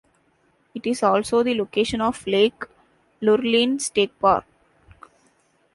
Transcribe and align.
It 0.73 0.87
is 0.87 1.03
also 1.03 1.43
the 1.43 1.53
location 1.53 2.01
of 2.01 2.25
Lake 2.25 2.63
Lurleen 3.21 3.79
State 3.79 4.17
Park. 4.17 4.45